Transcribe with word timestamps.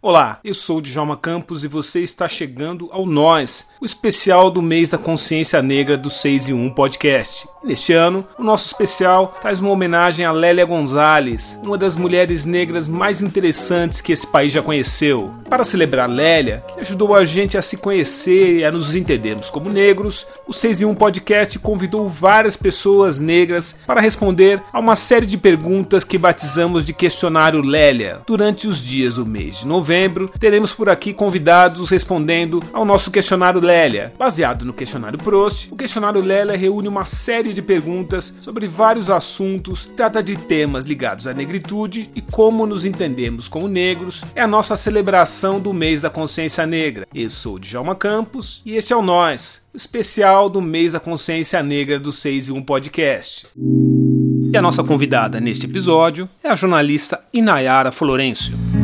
Olá, 0.00 0.38
eu 0.44 0.54
sou 0.54 0.80
Djalma 0.80 1.16
Campos 1.16 1.64
e 1.64 1.68
você 1.68 1.98
está 1.98 2.28
chegando 2.28 2.88
ao 2.92 3.04
Nós, 3.04 3.68
o 3.80 3.84
especial 3.84 4.48
do 4.48 4.62
mês 4.62 4.90
da 4.90 4.96
consciência 4.96 5.60
negra 5.60 5.98
do 5.98 6.08
6 6.08 6.50
e 6.50 6.52
1 6.52 6.70
podcast. 6.70 7.48
Neste 7.64 7.92
ano, 7.92 8.24
o 8.38 8.44
nosso 8.44 8.68
especial 8.68 9.36
traz 9.40 9.58
uma 9.58 9.70
homenagem 9.70 10.24
a 10.24 10.30
Lélia 10.30 10.64
Gonzalez, 10.64 11.60
uma 11.64 11.76
das 11.76 11.96
mulheres 11.96 12.46
negras 12.46 12.86
mais 12.86 13.20
interessantes 13.20 14.00
que 14.00 14.12
esse 14.12 14.24
país 14.24 14.52
já 14.52 14.62
conheceu. 14.62 15.34
Para 15.50 15.64
celebrar 15.64 16.08
Lélia, 16.08 16.64
que 16.68 16.80
ajudou 16.80 17.12
a 17.12 17.24
gente 17.24 17.58
a 17.58 17.62
se 17.62 17.78
conhecer 17.78 18.58
e 18.58 18.64
a 18.64 18.70
nos 18.70 18.94
entendermos 18.94 19.50
como 19.50 19.68
negros, 19.68 20.24
o 20.46 20.52
6 20.52 20.82
e 20.82 20.84
1 20.84 20.94
podcast 20.94 21.58
convidou 21.58 22.08
várias 22.08 22.56
pessoas 22.56 23.18
negras 23.18 23.74
para 23.84 24.00
responder 24.00 24.62
a 24.72 24.78
uma 24.78 24.94
série 24.94 25.26
de 25.26 25.36
perguntas 25.36 26.04
que 26.04 26.16
batizamos 26.16 26.86
de 26.86 26.92
questionário 26.92 27.60
Lélia 27.60 28.20
durante 28.24 28.68
os 28.68 28.80
dias 28.80 29.16
do 29.16 29.26
mês 29.26 29.58
de 29.58 29.66
novembro 29.66 29.87
novembro, 29.88 30.30
teremos 30.38 30.74
por 30.74 30.90
aqui 30.90 31.14
convidados 31.14 31.88
respondendo 31.88 32.62
ao 32.74 32.84
nosso 32.84 33.10
questionário 33.10 33.58
Lélia. 33.58 34.12
Baseado 34.18 34.66
no 34.66 34.74
questionário 34.74 35.18
Prost, 35.18 35.72
o 35.72 35.76
questionário 35.76 36.20
Lélia 36.20 36.58
reúne 36.58 36.88
uma 36.88 37.06
série 37.06 37.54
de 37.54 37.62
perguntas 37.62 38.36
sobre 38.38 38.66
vários 38.66 39.08
assuntos, 39.08 39.90
trata 39.96 40.22
de 40.22 40.36
temas 40.36 40.84
ligados 40.84 41.26
à 41.26 41.32
negritude 41.32 42.10
e 42.14 42.20
como 42.20 42.66
nos 42.66 42.84
entendemos 42.84 43.48
como 43.48 43.66
negros. 43.66 44.26
É 44.34 44.42
a 44.42 44.46
nossa 44.46 44.76
celebração 44.76 45.58
do 45.58 45.72
mês 45.72 46.02
da 46.02 46.10
consciência 46.10 46.66
negra. 46.66 47.08
Eu 47.14 47.30
sou 47.30 47.58
Djalma 47.58 47.94
Campos 47.94 48.60
e 48.66 48.76
este 48.76 48.92
é 48.92 48.96
o 48.96 49.00
Nós, 49.00 49.62
o 49.72 49.76
especial 49.78 50.50
do 50.50 50.60
mês 50.60 50.92
da 50.92 51.00
consciência 51.00 51.62
negra 51.62 51.98
do 51.98 52.12
6 52.12 52.48
e 52.48 52.52
1 52.52 52.62
podcast. 52.62 53.46
E 54.52 54.54
a 54.54 54.60
nossa 54.60 54.84
convidada 54.84 55.40
neste 55.40 55.64
episódio 55.64 56.28
é 56.44 56.50
a 56.50 56.54
jornalista 56.54 57.20
Inayara 57.32 57.90
Florencio. 57.90 58.77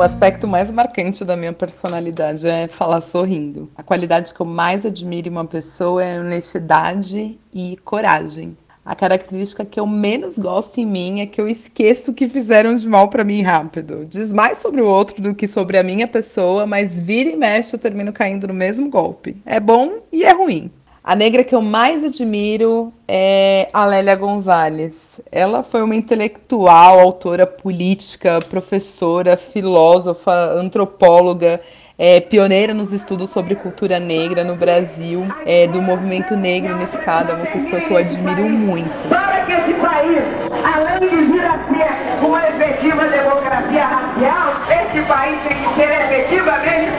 O 0.00 0.02
aspecto 0.02 0.48
mais 0.48 0.72
marcante 0.72 1.26
da 1.26 1.36
minha 1.36 1.52
personalidade 1.52 2.48
é 2.48 2.66
falar 2.66 3.02
sorrindo. 3.02 3.70
A 3.76 3.82
qualidade 3.82 4.32
que 4.32 4.40
eu 4.40 4.46
mais 4.46 4.86
admiro 4.86 5.28
em 5.28 5.30
uma 5.30 5.44
pessoa 5.44 6.02
é 6.02 6.18
honestidade 6.18 7.38
e 7.52 7.76
coragem. 7.84 8.56
A 8.82 8.94
característica 8.94 9.62
que 9.62 9.78
eu 9.78 9.86
menos 9.86 10.38
gosto 10.38 10.78
em 10.78 10.86
mim 10.86 11.20
é 11.20 11.26
que 11.26 11.38
eu 11.38 11.46
esqueço 11.46 12.12
o 12.12 12.14
que 12.14 12.26
fizeram 12.26 12.76
de 12.76 12.88
mal 12.88 13.10
para 13.10 13.22
mim 13.22 13.42
rápido. 13.42 14.06
Diz 14.06 14.32
mais 14.32 14.56
sobre 14.56 14.80
o 14.80 14.86
outro 14.86 15.20
do 15.20 15.34
que 15.34 15.46
sobre 15.46 15.76
a 15.76 15.82
minha 15.82 16.08
pessoa, 16.08 16.66
mas 16.66 16.98
vira 16.98 17.28
e 17.28 17.36
mexe 17.36 17.76
eu 17.76 17.78
termino 17.78 18.10
caindo 18.10 18.48
no 18.48 18.54
mesmo 18.54 18.88
golpe. 18.88 19.36
É 19.44 19.60
bom 19.60 19.98
e 20.10 20.24
é 20.24 20.32
ruim. 20.32 20.70
A 21.04 21.14
negra 21.14 21.44
que 21.44 21.54
eu 21.54 21.60
mais 21.60 22.02
admiro 22.02 22.90
é 23.06 23.68
a 23.70 23.84
Lélia 23.84 24.16
Gonzalez. 24.16 25.09
Ela 25.32 25.62
foi 25.62 25.80
uma 25.80 25.94
intelectual, 25.94 26.98
autora 26.98 27.46
política, 27.46 28.40
professora, 28.50 29.36
filósofa, 29.36 30.32
antropóloga, 30.32 31.60
é, 31.96 32.18
pioneira 32.18 32.74
nos 32.74 32.92
estudos 32.92 33.30
sobre 33.30 33.54
cultura 33.54 34.00
negra 34.00 34.42
no 34.42 34.56
Brasil, 34.56 35.24
é, 35.46 35.68
do 35.68 35.80
movimento 35.80 36.34
negro 36.34 36.74
unificado, 36.74 37.30
é 37.30 37.34
uma 37.36 37.46
pessoa 37.46 37.80
que 37.80 37.92
eu 37.92 37.96
admiro 37.96 38.48
muito. 38.48 39.08
Para 39.08 39.44
que 39.44 39.52
esse 39.52 39.74
país, 39.74 40.20
além 40.64 41.08
de 41.08 41.16
vir 41.32 41.44
a 41.44 41.58
ser 41.68 42.26
uma 42.26 42.48
efetiva 42.48 43.04
democracia 43.06 43.86
racial, 43.86 44.52
esse 44.68 45.00
país 45.06 45.38
tem 45.46 45.56
que 45.56 45.74
ser 45.76 45.90
efetivamente 46.10 46.90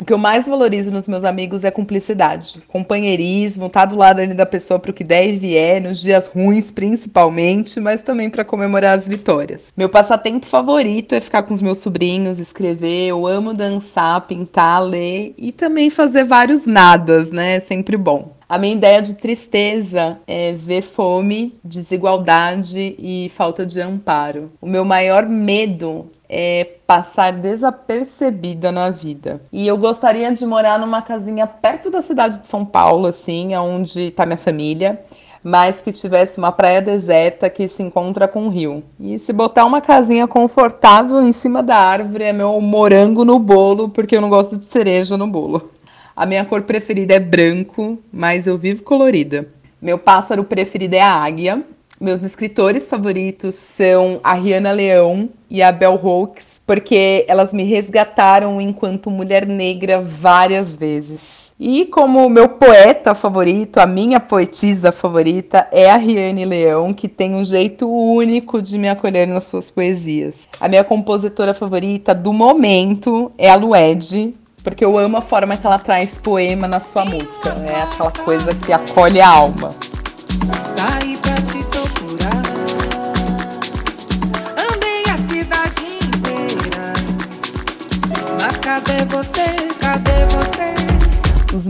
O 0.00 0.04
que 0.04 0.12
eu 0.12 0.18
mais 0.18 0.48
valorizo 0.48 0.92
nos 0.92 1.06
meus 1.06 1.22
amigos 1.22 1.62
é 1.62 1.70
cumplicidade, 1.70 2.60
companheirismo, 2.66 3.66
estar 3.66 3.82
tá 3.82 3.86
do 3.86 3.96
lado 3.96 4.20
ali 4.20 4.34
da 4.34 4.44
pessoa 4.44 4.80
para 4.80 4.90
o 4.90 4.94
que 4.94 5.04
der 5.04 5.28
e 5.28 5.38
vier, 5.38 5.80
nos 5.80 6.00
dias 6.00 6.26
ruins 6.26 6.72
principalmente, 6.72 7.78
mas 7.78 8.02
também 8.02 8.28
para 8.28 8.44
comemorar 8.44 8.98
as 8.98 9.06
vitórias. 9.06 9.72
Meu 9.76 9.88
passatempo 9.88 10.46
favorito 10.46 11.14
é 11.14 11.20
ficar 11.20 11.44
com 11.44 11.54
os 11.54 11.62
meus 11.62 11.78
sobrinhos, 11.78 12.40
escrever, 12.40 13.06
eu 13.10 13.24
amo 13.24 13.54
dançar, 13.54 14.22
pintar, 14.22 14.82
ler 14.82 15.32
e 15.38 15.52
também 15.52 15.90
fazer 15.90 16.24
vários 16.24 16.66
nadas, 16.66 17.30
né? 17.30 17.56
É 17.56 17.60
sempre 17.60 17.96
bom. 17.96 18.34
A 18.48 18.58
minha 18.58 18.74
ideia 18.74 19.00
de 19.00 19.14
tristeza 19.14 20.18
é 20.26 20.52
ver 20.52 20.82
fome, 20.82 21.58
desigualdade 21.64 22.94
e 22.98 23.30
falta 23.34 23.64
de 23.64 23.80
amparo. 23.80 24.52
O 24.60 24.66
meu 24.66 24.84
maior 24.84 25.24
medo 25.26 26.10
é 26.34 26.64
passar 26.86 27.34
desapercebida 27.34 28.72
na 28.72 28.88
vida. 28.88 29.42
E 29.52 29.66
eu 29.66 29.76
gostaria 29.76 30.32
de 30.32 30.46
morar 30.46 30.78
numa 30.78 31.02
casinha 31.02 31.46
perto 31.46 31.90
da 31.90 32.00
cidade 32.00 32.38
de 32.38 32.46
São 32.46 32.64
Paulo, 32.64 33.06
assim, 33.06 33.54
onde 33.54 34.08
está 34.08 34.24
minha 34.24 34.38
família 34.38 34.98
mas 35.44 35.80
que 35.80 35.90
tivesse 35.90 36.38
uma 36.38 36.52
praia 36.52 36.80
deserta 36.80 37.50
que 37.50 37.66
se 37.66 37.82
encontra 37.82 38.28
com 38.28 38.46
o 38.46 38.48
rio. 38.48 38.84
E 39.00 39.18
se 39.18 39.32
botar 39.32 39.64
uma 39.64 39.80
casinha 39.80 40.28
confortável 40.28 41.20
em 41.20 41.32
cima 41.32 41.62
da 41.62 41.76
árvore 41.76 42.24
é 42.24 42.32
meu 42.32 42.60
morango 42.60 43.24
no 43.24 43.38
bolo, 43.40 43.88
porque 43.88 44.16
eu 44.16 44.20
não 44.20 44.30
gosto 44.30 44.56
de 44.56 44.64
cereja 44.64 45.16
no 45.16 45.26
bolo. 45.26 45.70
A 46.14 46.24
minha 46.26 46.44
cor 46.44 46.62
preferida 46.62 47.14
é 47.14 47.18
branco, 47.18 47.98
mas 48.12 48.46
eu 48.46 48.56
vivo 48.56 48.84
colorida. 48.84 49.48
Meu 49.80 49.98
pássaro 49.98 50.44
preferido 50.44 50.94
é 50.94 51.00
a 51.00 51.12
águia. 51.12 51.64
Meus 52.02 52.24
escritores 52.24 52.88
favoritos 52.88 53.54
são 53.54 54.18
a 54.24 54.34
Rihanna 54.34 54.72
Leão 54.72 55.28
e 55.48 55.62
a 55.62 55.70
Bell 55.70 55.94
Hooks, 56.02 56.60
porque 56.66 57.24
elas 57.28 57.52
me 57.52 57.62
resgataram 57.62 58.60
enquanto 58.60 59.08
mulher 59.08 59.46
negra 59.46 60.00
várias 60.00 60.76
vezes. 60.76 61.52
E 61.60 61.84
como 61.84 62.28
meu 62.28 62.48
poeta 62.48 63.14
favorito, 63.14 63.78
a 63.78 63.86
minha 63.86 64.18
poetisa 64.18 64.90
favorita 64.90 65.68
é 65.70 65.88
a 65.88 65.96
Riane 65.96 66.44
Leão, 66.44 66.92
que 66.92 67.06
tem 67.06 67.36
um 67.36 67.44
jeito 67.44 67.88
único 67.88 68.60
de 68.60 68.76
me 68.78 68.88
acolher 68.88 69.28
nas 69.28 69.44
suas 69.44 69.70
poesias. 69.70 70.48
A 70.58 70.66
minha 70.66 70.82
compositora 70.82 71.54
favorita 71.54 72.12
do 72.12 72.32
momento 72.32 73.30
é 73.38 73.48
a 73.48 73.54
Lued, 73.54 74.34
porque 74.64 74.84
eu 74.84 74.98
amo 74.98 75.18
a 75.18 75.22
forma 75.22 75.56
que 75.56 75.64
ela 75.64 75.78
traz 75.78 76.18
poema 76.18 76.66
na 76.66 76.80
sua 76.80 77.04
música. 77.04 77.54
É 77.64 77.82
aquela 77.82 78.10
coisa 78.10 78.52
que 78.56 78.72
acolhe 78.72 79.20
a 79.20 79.28
alma. 79.28 79.72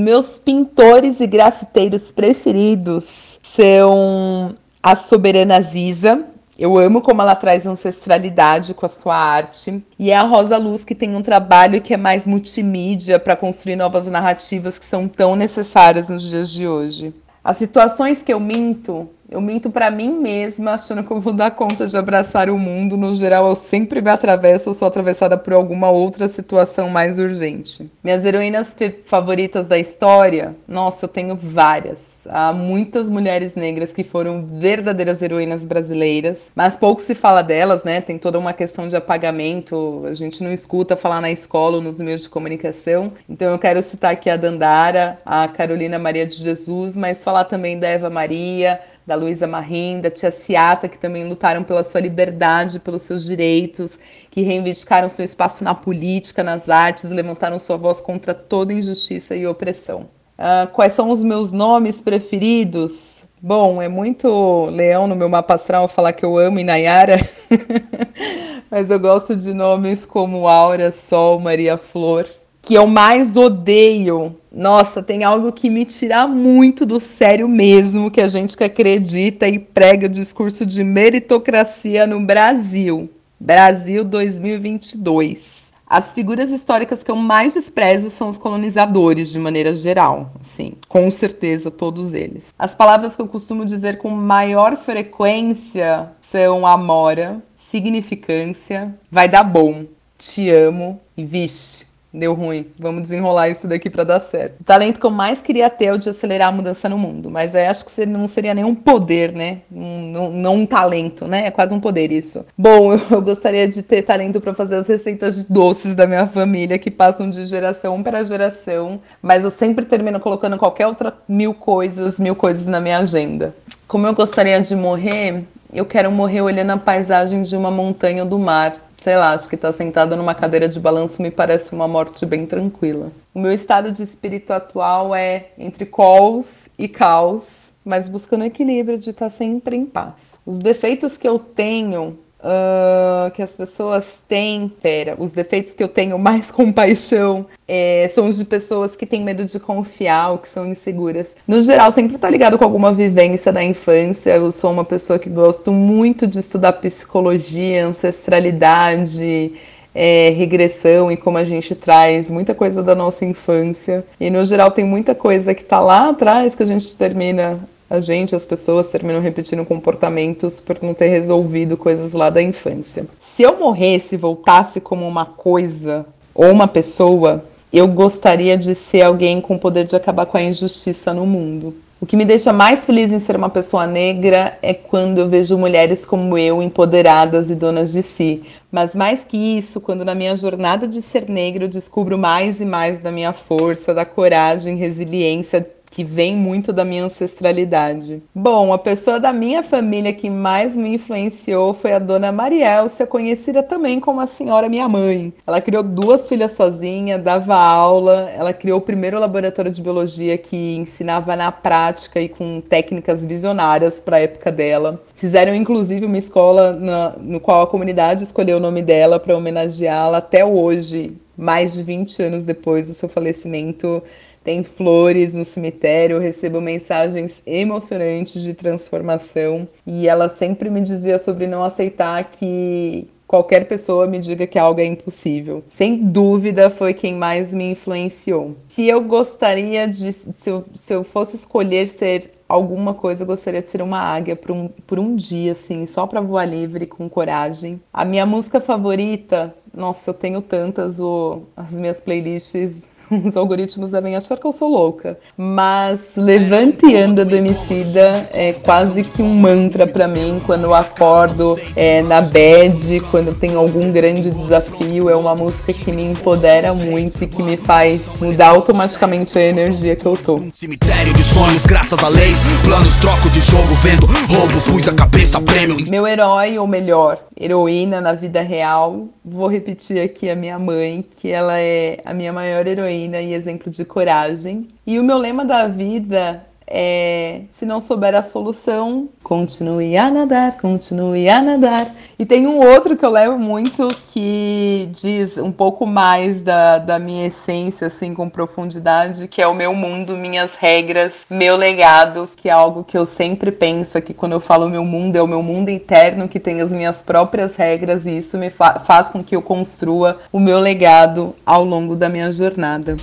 Meus 0.03 0.39
pintores 0.39 1.21
e 1.21 1.27
grafiteiros 1.27 2.11
preferidos 2.11 3.39
são 3.43 4.57
a 4.83 4.97
Soberana 4.97 5.61
Ziza, 5.63 6.25
eu 6.59 6.77
amo 6.77 7.01
como 7.01 7.23
ela 7.23 7.35
traz 7.35 7.65
ancestralidade 7.65 8.75
com 8.75 8.85
a 8.85 8.89
sua 8.89 9.17
arte. 9.17 9.83
E 9.99 10.11
é 10.11 10.17
a 10.17 10.23
Rosa 10.23 10.59
Luz 10.59 10.85
que 10.85 10.95
tem 10.95 11.15
um 11.15 11.23
trabalho 11.23 11.81
que 11.81 11.95
é 11.95 11.97
mais 11.97 12.27
multimídia 12.27 13.19
para 13.19 13.37
construir 13.37 13.77
novas 13.77 14.07
narrativas 14.07 14.79
que 14.79 14.85
são 14.85 15.09
tão 15.09 15.35
necessárias 15.35 16.09
nos 16.09 16.23
dias 16.23 16.51
de 16.51 16.69
hoje. 16.69 17.15
As 17.43 17.57
situações 17.57 18.23
que 18.23 18.33
eu 18.33 18.39
minto 18.39 19.09
eu 19.33 19.41
minto 19.41 19.71
para 19.71 19.91
mim 19.91 20.13
mesma, 20.13 20.73
achando 20.73 21.03
que 21.03 21.11
eu 21.11 21.21
vou 21.21 21.33
dar 21.33 21.51
conta 21.51 21.87
de 21.87 21.97
abraçar 21.97 22.51
o 22.51 22.59
mundo. 22.59 22.97
No 22.97 23.15
geral, 23.15 23.49
eu 23.49 23.57
sempre 23.57 24.01
me 24.01 24.11
atravesso 24.11 24.71
ou 24.71 24.75
sou 24.75 24.87
atravessada 24.87 25.37
por 25.37 25.55
alguma 25.55 25.91
outra 25.91 26.29
situação 26.29 26.89
mais 26.91 27.19
urgente. 27.19 27.91
Minhas 28.05 28.25
heroínas 28.25 28.77
favoritas 29.05 29.67
da 29.67 29.79
história, 29.79 30.55
nossa, 30.69 31.07
eu 31.07 31.09
tenho 31.09 31.35
várias. 31.35 32.19
Há 32.29 32.53
muitas 32.53 33.09
mulheres 33.09 33.55
negras 33.55 33.93
que 33.93 34.05
foram 34.05 34.45
verdadeiras 34.47 35.21
heroínas 35.21 35.65
brasileiras, 35.65 36.51
mas 36.55 36.77
pouco 36.77 37.01
se 37.01 37.15
fala 37.15 37.43
delas, 37.43 37.83
né? 37.85 38.01
Tem 38.01 38.19
toda 38.19 38.39
uma 38.39 38.53
questão 38.53 38.87
de 38.87 38.95
apagamento, 38.95 40.05
a 40.07 40.15
gente 40.15 40.43
não 40.43 40.53
escuta 40.53 40.97
falar 40.97 41.21
na 41.21 41.31
escola 41.31 41.77
ou 41.77 41.83
nos 41.83 41.99
meios 41.99 42.23
de 42.23 42.29
comunicação. 42.29 43.13
Então 43.29 43.51
eu 43.51 43.59
quero 43.59 43.83
citar 43.83 44.13
aqui 44.13 44.29
a 44.31 44.37
Dandara, 44.37 45.19
a 45.25 45.49
Carolina 45.49 45.99
Maria 45.99 46.27
de 46.27 46.37
Jesus, 46.37 46.97
mas 46.97 47.25
falar 47.25 47.45
também 47.45 47.79
da 47.79 47.89
Eva 47.89 48.11
Maria, 48.11 48.81
da 49.07 49.15
Luísa 49.15 49.47
Marim, 49.47 50.01
da 50.01 50.11
tia 50.11 50.31
Ciata, 50.31 50.89
que 50.89 50.99
também 50.99 51.29
lutaram 51.29 51.63
pela 51.63 51.85
sua 51.85 52.01
liberdade, 52.01 52.79
pelos 52.79 53.03
seus 53.03 53.25
direitos, 53.25 53.99
que 54.31 54.43
reivindicaram 54.43 55.09
seu 55.09 55.25
espaço 55.25 55.65
na 55.65 55.75
política, 55.75 56.43
nas 56.43 56.69
artes, 56.69 57.11
levantaram 57.11 57.59
sua 57.59 57.77
voz 57.77 58.01
contra 58.01 58.33
toda 58.35 58.73
injustiça 58.73 59.35
e 59.35 59.47
opressão. 59.47 60.09
Uh, 60.39 60.67
quais 60.73 60.93
são 60.93 61.11
os 61.11 61.23
meus 61.23 61.53
nomes 61.53 62.01
preferidos? 62.01 63.23
Bom, 63.41 63.83
é 63.83 63.89
muito 63.89 64.67
leão 64.67 65.07
no 65.07 65.17
meu 65.17 65.29
mapa 65.29 65.55
astral 65.55 65.89
falar 65.89 66.13
que 66.13 66.25
eu 66.25 66.39
amo 66.39 66.61
Inayara, 66.61 67.19
mas 68.71 68.89
eu 68.89 69.01
gosto 69.01 69.35
de 69.35 69.53
nomes 69.53 70.07
como 70.07 70.47
Aura, 70.47 70.93
Sol, 70.93 71.41
Maria 71.41 71.77
Flor 71.77 72.27
que 72.63 72.75
eu 72.75 72.87
mais 72.87 73.37
odeio. 73.37 74.37
Nossa, 74.51 75.03
tem 75.03 75.25
algo 75.25 75.51
que 75.53 75.69
me 75.69 75.85
tira 75.85 76.29
muito 76.29 76.87
do 76.87 77.01
sério 77.01 77.49
mesmo, 77.49 78.11
que 78.11 78.21
a 78.21 78.29
gente 78.29 78.57
que 78.57 78.63
acredita 78.63 79.49
e 79.49 79.59
prega 79.59 80.07
o 80.07 80.11
discurso 80.11 80.65
de 80.65 80.85
meritocracia 80.85 82.07
no 82.07 82.21
Brasil. 82.21 83.11
Brasil 83.39 84.05
2022. 84.05 85.63
As 85.85 86.15
figuras 86.15 86.51
históricas 86.51 87.03
que 87.03 87.11
eu 87.11 87.17
mais 87.17 87.55
desprezo 87.55 88.09
são 88.09 88.29
os 88.29 88.39
colonizadores, 88.39 89.31
de 89.31 89.39
maneira 89.39 89.75
geral. 89.75 90.33
Sim, 90.43 90.75
com 90.89 91.11
certeza, 91.11 91.71
todos 91.71 92.15
eles. 92.15 92.55
As 92.59 92.75
palavras 92.75 93.17
que 93.17 93.21
eu 93.21 93.27
costumo 93.27 93.67
dizer 93.67 93.99
com 93.99 94.09
maior 94.09 94.77
frequência 94.77 96.09
são 96.21 96.67
amora, 96.67 97.43
significância, 97.57 98.95
vai 99.11 99.29
dar 99.29 99.45
bom, 99.45 99.85
te 100.17 100.49
amo 100.49 101.01
e 101.17 101.25
vixe 101.25 101.92
deu 102.13 102.35
ruim, 102.35 102.67
vamos 102.79 103.03
desenrolar 103.03 103.49
isso 103.49 103.67
daqui 103.67 103.89
para 103.89 104.05
dar 104.05 104.21
certo. 104.21 104.61
O 104.61 104.65
talento 104.65 105.01
que 105.01 105.07
eu 105.07 105.11
mais 105.11 105.41
queria 105.41 105.71
ter 105.71 105.87
é 105.87 105.93
o 105.93 105.99
de 105.99 106.11
acelerar 106.11 106.49
a 106.49 106.53
mudança 106.53 106.89
no 106.89 106.99
mundo, 106.99 107.31
mas 107.31 107.55
acho 107.55 107.87
que 107.87 108.07
não 108.07 108.29
seria 108.29 108.55
nenhum 108.55 108.75
poder, 108.75 109.33
né? 109.33 109.59
Um, 109.73 110.11
não, 110.11 110.31
não 110.31 110.55
um 110.57 110.67
talento, 110.67 111.27
né? 111.27 111.47
É 111.47 111.51
quase 111.51 111.75
um 111.75 111.81
poder 111.81 112.13
isso. 112.13 112.45
Bom, 112.57 112.93
eu, 112.93 113.01
eu 113.11 113.23
gostaria 113.23 113.67
de 113.67 113.83
ter 113.83 114.03
talento 114.03 114.41
para 114.41 114.55
fazer 114.55 114.77
as 114.77 114.87
receitas 114.87 115.37
de 115.37 115.53
doces 115.53 115.95
da 115.95 116.07
minha 116.07 116.27
família 116.27 116.79
que 116.79 116.91
passam 116.91 117.31
de 117.31 117.47
geração 117.47 118.03
para 118.03 118.23
geração, 118.23 119.01
mas 119.23 119.45
eu 119.45 119.51
sempre 119.51 119.85
termino 119.85 120.21
colocando 120.21 120.59
qualquer 120.59 120.87
outra 120.87 121.15
mil 121.27 121.55
coisas, 121.55 122.19
mil 122.19 122.37
coisas 122.37 122.67
na 122.67 122.81
minha 122.81 122.99
agenda. 122.99 123.55
Como 123.89 124.07
eu 124.07 124.15
gostaria 124.15 124.61
de 124.61 124.75
morrer, 124.75 125.45
eu 125.73 125.85
quero 125.87 126.11
morrer 126.11 126.43
olhando 126.43 126.71
a 126.71 126.77
paisagem 126.77 127.43
de 127.43 127.57
uma 127.57 127.71
montanha 127.71 128.25
do 128.25 128.39
mar 128.39 128.75
sei 129.03 129.17
lá, 129.17 129.33
acho 129.33 129.49
que 129.49 129.57
estar 129.57 129.69
tá 129.69 129.73
sentada 129.73 130.15
numa 130.15 130.35
cadeira 130.35 130.69
de 130.69 130.79
balanço 130.79 131.21
me 131.21 131.31
parece 131.31 131.73
uma 131.73 131.89
morte 131.89 132.25
bem 132.25 132.47
tranquila. 132.47 133.11
O 133.35 133.41
meu 133.41 133.53
estado 133.53 133.91
de 133.91 134.03
espírito 134.03 134.53
atual 134.53 135.15
é 135.15 135.49
entre 135.59 135.85
calls 135.85 136.69
e 136.79 136.87
caos, 136.87 137.71
mas 137.85 138.09
buscando 138.09 138.45
equilíbrio 138.45 138.97
de 138.97 139.11
estar 139.11 139.27
tá 139.27 139.31
sempre 139.31 139.77
em 139.77 139.85
paz. 139.85 140.15
Os 140.47 140.59
defeitos 140.59 141.17
que 141.17 141.29
eu 141.29 141.39
tenho 141.39 142.19
uh, 142.43 143.31
que 143.31 143.43
as 143.43 143.55
pessoas 143.55 144.05
têm, 144.29 144.71
pera, 144.83 145.15
os 145.19 145.31
defeitos 145.31 145.73
que 145.73 145.83
eu 145.83 145.89
tenho 145.89 146.19
mais 146.19 146.51
compaixão 146.53 147.47
é, 147.67 148.11
são 148.15 148.29
os 148.29 148.39
de 148.39 148.45
pessoas 148.45 148.97
que 148.97 149.07
têm 149.07 149.23
medo 149.23 149.45
de 149.45 149.59
confiar 149.59 150.33
ou 150.33 150.39
que 150.39 150.49
são 150.49 150.67
inseguras. 150.67 151.29
No 151.47 151.61
geral, 151.61 151.91
sempre 151.93 152.19
tá 152.19 152.29
ligado 152.29 152.59
com 152.59 152.65
alguma 152.65 152.93
vivência 152.93 153.53
da 153.53 153.63
infância. 153.63 154.31
Eu 154.31 154.51
sou 154.51 154.73
uma 154.73 154.85
pessoa 154.85 155.19
que 155.19 155.31
gosto 155.31 155.73
muito 155.73 156.27
de 156.27 156.41
estudar 156.41 156.75
psicologia, 156.75 157.87
ancestralidade. 157.87 159.53
É, 159.95 160.31
regressão 160.31 161.13
e 161.13 161.19
como 161.19 161.37
a 161.37 161.45
gente 161.45 161.75
traz 161.75 162.31
muita 162.31 162.55
coisa 162.55 162.83
da 162.83 162.95
nossa 162.95 163.27
infância. 163.27 164.03
E 164.19 164.31
no 164.31 164.43
geral 164.43 164.71
tem 164.71 164.87
muita 164.87 165.15
coisa 165.15 165.53
que 165.53 165.63
tá 165.63 165.81
lá 165.81 166.09
atrás 166.09 166.55
que 166.55 166.63
a 166.63 166.67
gente 166.67 166.97
termina 166.97 167.61
a 167.93 168.01
gente, 168.01 168.35
as 168.35 168.47
pessoas 168.47 168.87
terminam 168.87 169.21
repetindo 169.21 169.67
comportamentos 169.67 170.59
por 170.59 170.79
não 170.81 170.95
ter 170.95 171.09
resolvido 171.09 171.77
coisas 171.77 172.15
lá 172.15 172.31
da 172.31 172.41
infância. 172.41 173.07
Se 173.21 173.43
eu 173.43 173.59
morresse, 173.59 174.17
voltasse 174.17 174.81
como 174.81 175.07
uma 175.07 175.27
coisa 175.27 176.07
ou 176.35 176.51
uma 176.51 176.67
pessoa, 176.67 177.45
eu 177.71 177.87
gostaria 177.87 178.57
de 178.57 178.75
ser 178.75 179.03
alguém 179.03 179.43
com 179.43 179.57
o 179.57 179.59
poder 179.59 179.85
de 179.85 179.95
acabar 179.95 180.25
com 180.25 180.39
a 180.39 180.43
injustiça 180.43 181.13
no 181.13 181.27
mundo. 181.27 181.75
O 182.01 182.07
que 182.07 182.17
me 182.17 182.25
deixa 182.25 182.51
mais 182.51 182.87
feliz 182.87 183.13
em 183.13 183.21
ser 183.21 183.37
uma 183.37 183.51
pessoa 183.51 183.87
negra 183.87 184.57
é 184.63 184.73
quando 184.73 185.19
eu 185.19 185.29
vejo 185.29 185.59
mulheres 185.59 186.07
como 186.07 186.39
eu 186.39 186.63
empoderadas 186.63 187.51
e 187.51 187.55
donas 187.55 187.93
de 187.93 188.03
si. 188.03 188.43
Mas 188.71 188.95
mais 188.95 189.23
que 189.23 189.37
isso, 189.37 189.83
quando 189.83 190.03
na 190.03 190.15
minha 190.15 190.35
jornada 190.35 190.89
de 190.89 191.03
ser 191.03 191.29
negra 191.29 191.65
eu 191.65 191.69
descubro 191.69 192.17
mais 192.17 192.59
e 192.59 192.65
mais 192.65 192.99
da 192.99 193.13
minha 193.13 193.35
força, 193.35 193.93
da 193.93 194.07
coragem, 194.07 194.77
resiliência, 194.77 195.71
que 195.93 196.03
vem 196.03 196.35
muito 196.35 196.73
da 196.73 196.87
minha 196.87 197.05
ancestralidade. 197.05 198.23
Bom, 198.35 198.73
a 198.73 198.79
pessoa 198.79 199.21
da 199.21 199.31
minha 199.31 199.63
família 199.63 200.13
que 200.15 200.31
mais 200.31 200.75
me 200.75 200.95
influenciou 200.95 201.75
foi 201.75 201.93
a 201.93 201.99
dona 201.99 202.33
Marielcia, 202.33 203.07
conhecida 203.07 203.63
também 203.63 204.01
como 204.01 204.19
a 204.19 204.27
senhora 204.27 204.71
minha 204.71 204.89
mãe. 204.89 205.35
Ela 205.47 205.61
criou 205.61 205.83
duas 205.83 206.27
filhas 206.29 206.53
sozinha, 206.53 207.19
dava 207.19 207.55
aula, 207.55 208.31
ela 208.35 208.55
criou 208.55 208.79
o 208.79 208.83
primeiro 208.83 209.21
laboratório 209.21 209.71
de 209.71 209.83
biologia 209.83 210.39
que 210.39 210.77
ensinava 210.77 211.37
na 211.37 211.53
prática 211.53 212.19
e 212.19 212.29
com 212.29 212.63
técnicas 212.63 213.23
visionárias 213.23 214.01
para 214.01 214.17
a 214.17 214.21
época 214.21 214.51
dela. 214.51 214.99
Fizeram 215.15 215.55
inclusive 215.55 216.07
uma 216.07 216.17
escola 216.17 216.73
na, 216.73 217.11
no 217.21 217.39
qual 217.39 217.61
a 217.61 217.67
comunidade 217.67 218.25
escolheu 218.25 218.57
o 218.57 218.61
nome 218.61 218.81
dela 218.81 219.21
para 219.21 219.37
homenageá-la 219.37 220.19
até 220.19 220.43
hoje, 220.43 221.19
mais 221.37 221.75
de 221.75 221.83
20 221.83 222.23
anos 222.23 222.45
depois 222.45 222.89
do 222.89 222.95
seu 222.95 223.11
falecimento 223.11 224.03
tem 224.45 224.63
flores 224.63 225.33
no 225.33 225.45
cemitério, 225.45 226.17
eu 226.17 226.21
recebo 226.21 226.61
mensagens 226.61 227.43
emocionantes 227.47 228.43
de 228.43 228.55
transformação 228.55 229.69
e 229.87 230.09
ela 230.09 230.29
sempre 230.29 230.69
me 230.71 230.81
dizia 230.81 231.19
sobre 231.19 231.47
não 231.47 231.63
aceitar 231.63 232.25
que 232.25 233.09
qualquer 233.33 233.67
pessoa 233.67 234.07
me 234.07 234.19
diga 234.19 234.47
que 234.47 234.59
algo 234.59 234.79
é 234.79 234.85
impossível. 234.85 235.65
Sem 235.71 235.97
dúvida 235.97 236.69
foi 236.69 236.93
quem 236.93 237.15
mais 237.15 237.51
me 237.51 237.71
influenciou. 237.71 238.57
Se 238.69 238.87
eu 238.87 239.01
gostaria 239.03 239.89
de, 239.89 240.13
se 240.13 240.51
eu, 240.51 240.65
se 240.75 240.95
eu 240.95 241.03
fosse 241.03 241.37
escolher 241.37 241.89
ser 241.89 242.31
alguma 242.47 242.93
coisa, 242.93 243.23
eu 243.23 243.27
gostaria 243.27 243.63
de 243.63 243.71
ser 243.71 243.81
uma 243.81 244.01
águia 244.01 244.37
por 244.37 244.51
um, 244.51 244.69
por 244.87 244.99
um 244.99 245.17
dia, 245.17 245.53
assim, 245.53 245.87
só 245.87 246.07
para 246.07 246.21
voar 246.21 246.45
livre, 246.45 246.85
com 246.85 247.09
coragem. 247.09 247.81
A 247.91 248.05
minha 248.05 248.27
música 248.27 248.61
favorita, 248.61 249.55
nossa, 249.73 250.11
eu 250.11 250.15
tenho 250.15 250.43
tantas, 250.43 251.01
o, 251.01 251.45
as 251.57 251.71
minhas 251.71 252.03
playlists 252.03 252.87
os 253.25 253.37
algoritmos 253.37 253.91
devem 253.91 254.17
achar 254.17 254.39
que 254.39 254.47
eu 254.47 254.53
sou 254.53 254.69
louca. 254.69 255.19
Mas 255.37 256.01
Levante 256.17 256.87
e 256.87 256.97
Anda 256.97 257.25
do 257.25 257.37
Emicida 257.37 258.29
é 258.33 258.53
quase 258.53 259.05
que 259.05 259.23
um 259.23 259.35
mantra 259.35 259.87
para 259.87 260.09
mim 260.09 260.41
quando 260.45 260.65
eu 260.65 260.75
acordo 260.75 261.59
é, 261.77 262.03
na 262.03 262.21
bed, 262.23 263.01
quando 263.11 263.39
tenho 263.39 263.59
algum 263.59 263.93
grande 263.93 264.31
desafio. 264.31 265.11
É 265.11 265.17
uma 265.17 265.35
música 265.35 265.73
que 265.73 265.93
me 265.93 266.05
empodera 266.05 266.73
muito 266.73 267.23
e 267.23 267.27
que 267.27 267.43
me 267.43 267.57
faz 267.57 268.09
mudar 268.21 268.49
automaticamente 268.49 269.39
a 269.39 269.43
energia 269.43 269.95
que 269.95 270.07
eu 270.07 270.17
tô. 270.17 270.41
Cemitério 270.53 271.13
de 271.15 271.25
sonhos, 271.25 271.67
graças 271.67 272.03
a 272.03 272.09
leis, 272.09 272.39
planos, 272.65 272.95
troco 272.97 273.29
de 273.31 273.41
jogo, 273.41 273.75
vendo 273.83 274.07
roubo, 274.07 274.61
pus 274.71 274.89
a 274.89 274.95
cabeça, 274.95 275.41
prêmio. 275.41 275.77
Meu 275.89 276.07
herói, 276.07 276.59
ou 276.59 276.67
melhor, 276.67 277.19
heroína 277.39 278.01
na 278.01 278.13
vida 278.13 278.41
real, 278.41 279.09
vou 279.25 279.49
repetir 279.49 280.01
aqui 280.01 280.31
a 280.31 280.37
minha 280.37 280.59
mãe, 280.59 281.05
que 281.19 281.31
ela 281.31 281.59
é 281.59 282.01
a 282.05 282.15
minha 282.15 282.33
maior 282.33 282.67
heroína 282.67 283.02
heroína 283.03 283.21
e 283.21 283.35
exemplo 283.35 283.71
de 283.71 283.85
coragem. 283.85 284.69
E 284.87 284.99
o 284.99 285.05
meu 285.05 285.19
lema 285.19 285.45
da 285.45 285.67
vida 285.67 286.45
é: 286.67 287.43
se 287.51 287.65
não 287.65 287.81
souber 287.81 288.15
a 288.15 288.23
solução, 288.23 289.09
continue 289.23 289.97
a 289.97 290.11
nadar, 290.11 290.59
continue 290.59 291.29
a 291.29 291.41
nadar. 291.43 291.95
E 292.19 292.25
tem 292.25 292.47
um 292.47 292.59
outro 292.59 292.97
que 292.97 293.05
eu 293.05 293.11
levo 293.11 293.39
muito 293.39 293.89
que 294.13 294.89
diz 294.93 295.39
um 295.39 295.51
pouco 295.51 295.87
mais 295.87 296.43
da, 296.43 296.79
da 296.79 296.99
minha 296.99 297.27
essência, 297.27 297.89
assim, 297.89 298.15
com 298.15 298.29
profundidade, 298.29 299.29
que 299.29 299.43
é 299.43 299.47
o 299.47 299.55
meu 299.55 299.75
mundo, 299.75 300.17
minhas 300.17 300.55
regras, 300.55 301.27
meu 301.29 301.57
legado, 301.57 302.31
que 302.37 302.49
é 302.49 302.53
algo 302.53 302.85
que 302.85 302.97
eu 302.97 303.05
sempre 303.05 303.51
penso 303.51 303.99
aqui 303.99 304.15
quando 304.15 304.33
eu 304.33 304.41
falo 304.41 304.69
meu 304.69 304.85
mundo, 304.85 305.17
é 305.17 305.23
o 305.23 305.27
meu 305.27 305.43
mundo 305.43 305.69
interno 305.69 306.29
que 306.29 306.39
tem 306.39 306.61
as 306.61 306.71
minhas 306.71 307.03
próprias 307.03 307.57
regras 307.57 308.07
e 308.07 308.19
isso 308.19 308.39
me 308.39 308.51
fa 308.51 308.81
faz 308.81 309.09
com 309.09 309.23
que 309.23 309.37
eu 309.37 309.43
construa 309.43 310.21
o 310.33 310.41
meu 310.41 310.59
legado 310.59 311.35
ao 311.45 311.65
longo 311.65 311.95
da 311.95 312.09
minha 312.09 312.31
jornada. 312.31 312.97